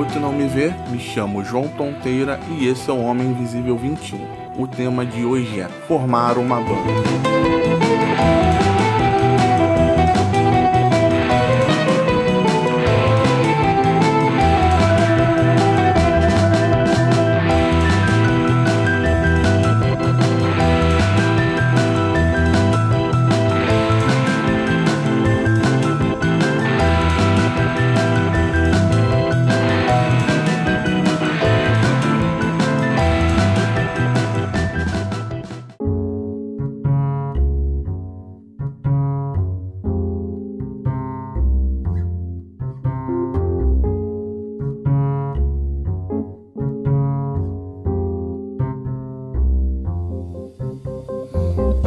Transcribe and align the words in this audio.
para 0.00 0.08
você 0.08 0.14
que 0.14 0.14
me 0.14 0.14
escuta 0.14 0.16
e 0.16 0.20
não 0.20 0.32
me 0.32 0.46
vê, 0.46 0.72
me 0.90 0.98
chamo 0.98 1.44
João 1.44 1.68
Tonteira 1.68 2.38
e 2.50 2.66
esse 2.66 2.88
é 2.88 2.92
o 2.92 3.00
Homem 3.00 3.28
Invisível 3.28 3.76
21. 3.76 4.18
O 4.58 4.66
tema 4.66 5.04
de 5.04 5.24
hoje 5.24 5.60
é 5.60 5.68
formar 5.86 6.38
uma 6.38 6.60
banda. 6.60 7.89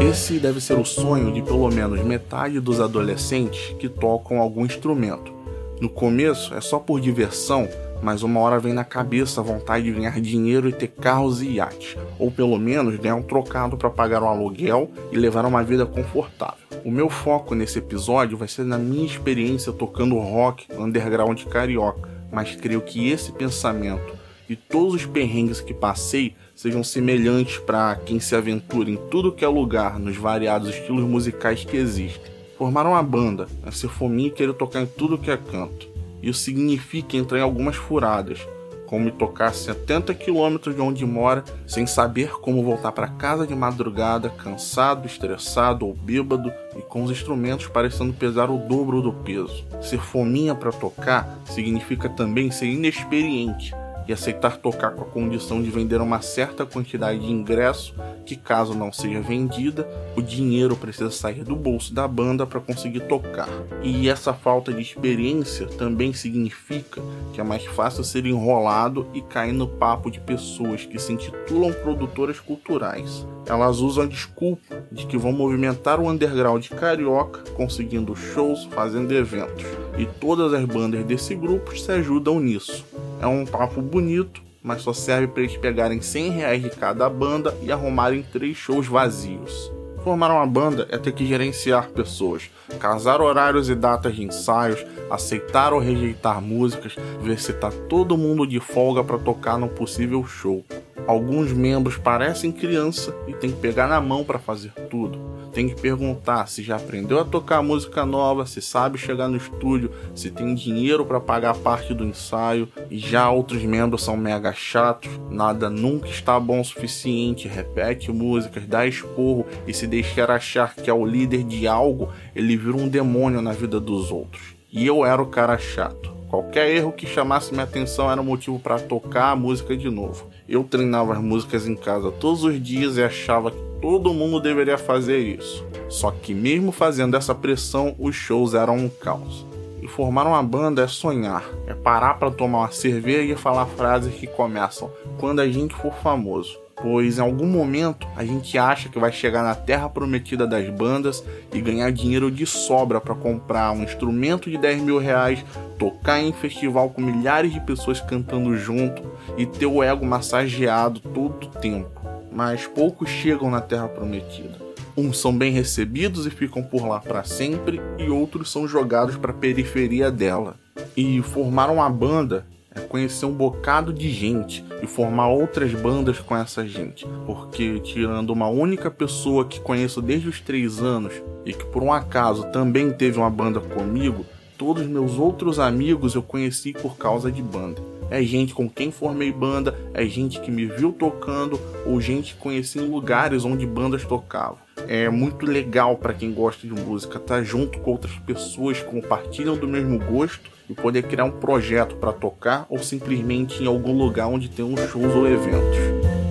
Esse 0.09 0.37
deve 0.37 0.59
ser 0.59 0.77
o 0.77 0.83
sonho 0.83 1.31
de 1.31 1.41
pelo 1.41 1.69
menos 1.69 2.03
metade 2.03 2.59
dos 2.59 2.81
adolescentes 2.81 3.73
que 3.79 3.87
tocam 3.87 4.39
algum 4.39 4.65
instrumento. 4.65 5.31
No 5.79 5.89
começo 5.89 6.53
é 6.53 6.59
só 6.59 6.77
por 6.77 6.99
diversão, 6.99 7.69
mas 8.01 8.21
uma 8.21 8.41
hora 8.41 8.59
vem 8.59 8.73
na 8.73 8.83
cabeça 8.83 9.39
a 9.39 9.43
vontade 9.43 9.85
de 9.85 9.93
ganhar 9.93 10.19
dinheiro 10.19 10.67
e 10.67 10.73
ter 10.73 10.89
carros 10.89 11.41
e 11.41 11.51
iates, 11.51 11.95
ou 12.19 12.29
pelo 12.29 12.59
menos 12.59 12.97
ganhar 12.97 13.15
um 13.15 13.23
trocado 13.23 13.77
para 13.77 13.89
pagar 13.89 14.21
um 14.21 14.27
aluguel 14.27 14.91
e 15.09 15.17
levar 15.17 15.45
uma 15.45 15.63
vida 15.63 15.85
confortável. 15.85 16.67
O 16.83 16.91
meu 16.91 17.09
foco 17.09 17.55
nesse 17.55 17.79
episódio 17.79 18.37
vai 18.37 18.49
ser 18.49 18.65
na 18.65 18.77
minha 18.77 19.05
experiência 19.05 19.71
tocando 19.71 20.19
rock 20.19 20.67
underground 20.77 21.41
carioca, 21.45 22.09
mas 22.29 22.55
creio 22.57 22.81
que 22.81 23.09
esse 23.09 23.31
pensamento 23.31 24.13
e 24.49 24.55
todos 24.55 24.95
os 24.95 25.05
perrengues 25.05 25.61
que 25.61 25.73
passei 25.73 26.35
sejam 26.63 26.81
semelhantes 26.81 27.57
para 27.57 27.93
quem 27.93 28.21
se 28.21 28.33
aventura 28.33 28.89
em 28.89 28.95
tudo 28.95 29.33
que 29.33 29.43
é 29.43 29.47
lugar 29.49 29.99
nos 29.99 30.15
variados 30.15 30.69
estilos 30.69 31.03
musicais 31.03 31.65
que 31.65 31.75
existem. 31.75 32.31
Formar 32.57 32.85
uma 32.85 33.03
banda 33.03 33.47
é 33.65 33.71
ser 33.71 33.89
fominha 33.89 34.29
e 34.29 34.31
querer 34.31 34.53
tocar 34.53 34.81
em 34.81 34.85
tudo 34.85 35.17
que 35.17 35.29
é 35.29 35.35
canto. 35.35 35.89
Isso 36.21 36.39
significa 36.39 37.17
entrar 37.17 37.39
em 37.39 37.41
algumas 37.41 37.75
furadas, 37.75 38.39
como 38.85 39.11
tocar 39.11 39.47
a 39.47 39.51
70 39.51 40.13
quilômetros 40.13 40.73
de 40.73 40.79
onde 40.79 41.05
mora 41.05 41.43
sem 41.67 41.85
saber 41.85 42.31
como 42.39 42.63
voltar 42.63 42.93
para 42.93 43.09
casa 43.09 43.45
de 43.45 43.53
madrugada, 43.53 44.29
cansado, 44.29 45.05
estressado 45.05 45.85
ou 45.85 45.93
bêbado 45.93 46.49
e 46.77 46.81
com 46.81 47.03
os 47.03 47.11
instrumentos 47.11 47.67
parecendo 47.67 48.13
pesar 48.13 48.49
o 48.49 48.57
dobro 48.57 49.01
do 49.01 49.11
peso. 49.11 49.65
Ser 49.81 49.99
fominha 49.99 50.55
para 50.55 50.71
tocar 50.71 51.37
significa 51.43 52.07
também 52.07 52.51
ser 52.51 52.67
inexperiente 52.67 53.75
e 54.07 54.13
aceitar 54.13 54.57
tocar 54.57 54.91
com 54.91 55.03
a 55.03 55.07
condição 55.07 55.61
de 55.61 55.69
vender 55.69 56.01
uma 56.01 56.21
certa 56.21 56.65
quantidade 56.65 57.19
de 57.19 57.31
ingresso, 57.31 57.95
que 58.25 58.35
caso 58.35 58.73
não 58.73 58.91
seja 58.91 59.21
vendida, 59.21 59.87
o 60.15 60.21
dinheiro 60.21 60.75
precisa 60.75 61.11
sair 61.11 61.43
do 61.43 61.55
bolso 61.55 61.93
da 61.93 62.07
banda 62.07 62.45
para 62.45 62.59
conseguir 62.59 63.01
tocar. 63.01 63.49
E 63.81 64.09
essa 64.09 64.33
falta 64.33 64.73
de 64.73 64.81
experiência 64.81 65.67
também 65.67 66.13
significa 66.13 67.01
que 67.33 67.41
é 67.41 67.43
mais 67.43 67.65
fácil 67.65 68.03
ser 68.03 68.25
enrolado 68.25 69.07
e 69.13 69.21
cair 69.21 69.53
no 69.53 69.67
papo 69.67 70.09
de 70.09 70.19
pessoas 70.19 70.85
que 70.85 70.99
se 70.99 71.13
intitulam 71.13 71.73
produtoras 71.73 72.39
culturais. 72.39 73.25
Elas 73.45 73.79
usam 73.79 74.03
a 74.03 74.07
desculpa 74.07 74.83
de 74.91 75.05
que 75.05 75.17
vão 75.17 75.31
movimentar 75.31 75.99
o 75.99 76.09
underground 76.09 76.65
carioca, 76.69 77.41
conseguindo 77.51 78.15
shows, 78.15 78.65
fazendo 78.65 79.11
eventos. 79.11 79.65
E 79.97 80.05
todas 80.05 80.53
as 80.53 80.65
bandas 80.65 81.03
desse 81.05 81.35
grupo 81.35 81.77
se 81.77 81.91
ajudam 81.91 82.39
nisso. 82.39 82.85
É 83.23 83.25
um 83.25 83.45
papo 83.45 83.81
bonito, 83.81 84.41
mas 84.61 84.81
só 84.81 84.91
serve 84.91 85.27
para 85.27 85.43
eles 85.43 85.55
pegarem 85.55 86.01
100 86.01 86.29
reais 86.31 86.61
de 86.61 86.69
cada 86.71 87.09
banda 87.09 87.57
e 87.61 87.71
arrumarem 87.71 88.21
três 88.21 88.57
shows 88.57 88.85
vazios. 88.85 89.71
Formar 90.03 90.29
uma 90.29 90.45
banda 90.45 90.85
é 90.89 90.97
ter 90.97 91.13
que 91.13 91.25
gerenciar 91.25 91.87
pessoas, 91.91 92.51
casar 92.81 93.21
horários 93.21 93.69
e 93.69 93.75
datas 93.75 94.13
de 94.13 94.25
ensaios, 94.25 94.85
aceitar 95.09 95.71
ou 95.71 95.79
rejeitar 95.79 96.41
músicas, 96.41 96.97
ver 97.21 97.39
se 97.39 97.53
tá 97.53 97.71
todo 97.87 98.17
mundo 98.17 98.45
de 98.45 98.59
folga 98.59 99.01
para 99.05 99.17
tocar 99.17 99.57
num 99.57 99.69
possível 99.69 100.25
show. 100.25 100.61
Alguns 101.07 101.53
membros 101.53 101.95
parecem 101.95 102.51
criança 102.51 103.15
e 103.25 103.31
tem 103.31 103.51
que 103.51 103.61
pegar 103.61 103.87
na 103.87 104.01
mão 104.01 104.25
para 104.25 104.37
fazer 104.37 104.73
tudo. 104.89 105.32
Tem 105.53 105.69
que 105.69 105.79
perguntar 105.79 106.47
se 106.47 106.63
já 106.63 106.77
aprendeu 106.77 107.19
a 107.19 107.23
tocar 107.23 107.61
música 107.61 108.03
nova, 108.05 108.45
se 108.45 108.59
sabe 108.59 108.97
chegar 108.97 109.27
no 109.27 109.37
estúdio, 109.37 109.91
se 110.15 110.31
tem 110.31 110.55
dinheiro 110.55 111.05
para 111.05 111.19
pagar 111.19 111.55
parte 111.55 111.93
do 111.93 112.03
ensaio. 112.03 112.67
E 112.89 112.97
já 112.97 113.29
outros 113.29 113.61
membros 113.61 114.03
são 114.03 114.17
mega 114.17 114.51
chatos, 114.51 115.11
nada 115.29 115.69
nunca 115.69 116.07
está 116.07 116.39
bom 116.39 116.59
o 116.59 116.65
suficiente, 116.65 117.47
repete 117.47 118.11
músicas, 118.11 118.65
dá 118.65 118.87
esporro 118.87 119.45
e 119.67 119.73
se 119.73 119.85
deixar 119.85 120.31
achar 120.31 120.73
que 120.73 120.89
é 120.89 120.93
o 120.93 121.05
líder 121.05 121.43
de 121.43 121.67
algo, 121.67 122.09
ele 122.35 122.57
vira 122.57 122.75
um 122.75 122.89
demônio 122.89 123.41
na 123.41 123.51
vida 123.51 123.79
dos 123.79 124.11
outros. 124.11 124.55
E 124.71 124.87
eu 124.87 125.05
era 125.05 125.21
o 125.21 125.27
cara 125.27 125.57
chato. 125.59 126.11
Qualquer 126.29 126.75
erro 126.75 126.91
que 126.91 127.05
chamasse 127.05 127.51
minha 127.51 127.63
atenção 127.63 128.11
era 128.11 128.23
motivo 128.23 128.57
para 128.57 128.79
tocar 128.79 129.29
a 129.29 129.35
música 129.35 129.77
de 129.77 129.87
novo. 129.87 130.27
Eu 130.49 130.63
treinava 130.63 131.13
as 131.13 131.21
músicas 131.21 131.67
em 131.67 131.75
casa 131.75 132.11
todos 132.11 132.43
os 132.43 132.59
dias 132.59 132.97
e 132.97 133.03
achava 133.03 133.51
que 133.51 133.72
todo 133.83 134.13
mundo 134.13 134.39
deveria 134.39 134.77
fazer 134.77 135.17
isso. 135.17 135.61
Só 135.89 136.09
que 136.09 136.33
mesmo 136.33 136.71
fazendo 136.71 137.17
essa 137.17 137.35
pressão, 137.35 137.93
os 137.99 138.15
shows 138.15 138.53
eram 138.53 138.77
um 138.77 138.87
caos. 138.87 139.45
E 139.81 139.87
formar 139.89 140.25
uma 140.25 140.41
banda 140.41 140.83
é 140.83 140.87
sonhar, 140.87 141.43
é 141.67 141.73
parar 141.73 142.13
para 142.13 142.31
tomar 142.31 142.59
uma 142.59 142.71
cerveja 142.71 143.33
e 143.33 143.35
falar 143.35 143.65
frases 143.65 144.15
que 144.15 144.25
começam 144.25 144.89
quando 145.19 145.41
a 145.41 145.49
gente 145.49 145.75
for 145.75 145.93
famoso 145.95 146.63
pois 146.81 147.17
em 147.17 147.21
algum 147.21 147.45
momento 147.45 148.05
a 148.13 148.25
gente 148.25 148.57
acha 148.57 148.89
que 148.89 148.99
vai 148.99 149.09
chegar 149.09 149.41
na 149.41 149.55
terra 149.55 149.87
prometida 149.87 150.45
das 150.45 150.67
bandas 150.69 151.23
e 151.53 151.61
ganhar 151.61 151.89
dinheiro 151.91 152.29
de 152.29 152.45
sobra 152.45 152.99
para 152.99 153.15
comprar 153.15 153.71
um 153.71 153.83
instrumento 153.83 154.49
de 154.49 154.57
10 154.57 154.81
mil 154.81 154.97
reais, 154.97 155.45
tocar 155.79 156.19
em 156.19 156.33
festival 156.33 156.89
com 156.89 157.01
milhares 157.01 157.53
de 157.53 157.61
pessoas 157.61 158.01
cantando 158.01 158.57
junto 158.57 159.01
e 159.37 159.45
ter 159.45 159.65
o 159.65 159.81
ego 159.81 160.05
massageado 160.05 160.99
todo 160.99 161.45
o 161.45 161.59
tempo. 161.59 162.02
Mas 162.33 162.65
poucos 162.65 163.09
chegam 163.09 163.51
na 163.51 163.61
terra 163.61 163.87
prometida. 163.87 164.61
Uns 164.95 165.19
são 165.19 165.35
bem 165.35 165.51
recebidos 165.51 166.25
e 166.25 166.29
ficam 166.29 166.61
por 166.61 166.87
lá 166.87 166.99
para 166.99 167.23
sempre, 167.23 167.81
e 167.97 168.09
outros 168.09 168.51
são 168.51 168.67
jogados 168.67 169.15
para 169.15 169.31
a 169.31 169.35
periferia 169.35 170.11
dela. 170.11 170.55
E 170.95 171.21
formar 171.21 171.69
uma 171.69 171.89
banda 171.89 172.45
é 172.75 172.79
conhecer 172.81 173.25
um 173.25 173.33
bocado 173.33 173.93
de 173.93 174.09
gente 174.11 174.65
e 174.81 174.87
formar 174.87 175.27
outras 175.27 175.71
bandas 175.73 176.19
com 176.19 176.35
essa 176.35 176.67
gente. 176.67 177.07
Porque, 177.25 177.79
tirando 177.79 178.31
uma 178.31 178.47
única 178.47 178.89
pessoa 178.89 179.45
que 179.45 179.59
conheço 179.59 180.01
desde 180.01 180.27
os 180.27 180.41
três 180.41 180.79
anos 180.79 181.13
e 181.45 181.53
que 181.53 181.65
por 181.65 181.83
um 181.83 181.93
acaso 181.93 182.51
também 182.51 182.91
teve 182.91 183.17
uma 183.17 183.29
banda 183.29 183.59
comigo, 183.59 184.25
todos 184.57 184.85
meus 184.85 185.17
outros 185.17 185.59
amigos 185.59 186.15
eu 186.15 186.23
conheci 186.23 186.73
por 186.73 186.97
causa 186.97 187.31
de 187.31 187.41
banda. 187.41 187.81
É 188.09 188.21
gente 188.21 188.53
com 188.53 188.69
quem 188.69 188.91
formei 188.91 189.31
banda, 189.31 189.75
é 189.93 190.05
gente 190.05 190.39
que 190.39 190.51
me 190.51 190.65
viu 190.65 190.91
tocando 190.91 191.59
ou 191.85 191.99
gente 191.99 192.33
que 192.33 192.39
conheci 192.39 192.79
em 192.79 192.87
lugares 192.87 193.43
onde 193.43 193.65
bandas 193.65 194.03
tocavam. 194.05 194.57
É 194.87 195.09
muito 195.09 195.45
legal 195.45 195.97
para 195.97 196.13
quem 196.13 196.31
gosta 196.31 196.67
de 196.67 196.73
música 196.73 197.17
estar 197.17 197.37
tá 197.37 197.43
junto 197.43 197.79
com 197.79 197.91
outras 197.91 198.13
pessoas 198.19 198.79
que 198.79 198.85
compartilham 198.85 199.57
do 199.57 199.67
mesmo 199.67 199.97
gosto 199.99 200.51
e 200.69 200.73
poder 200.73 201.03
criar 201.03 201.25
um 201.25 201.31
projeto 201.31 201.95
para 201.95 202.13
tocar 202.13 202.65
ou 202.69 202.79
simplesmente 202.79 203.63
em 203.63 203.67
algum 203.67 203.97
lugar 203.97 204.27
onde 204.27 204.49
tem 204.49 204.63
uns 204.63 204.79
shows 204.89 205.15
ou 205.15 205.27
eventos. 205.27 206.22